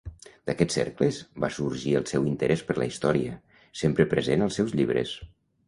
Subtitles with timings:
[0.49, 3.37] D'aquests cercles va sorgir el seu interès per la història,
[3.85, 5.17] sempre present als seus llibres.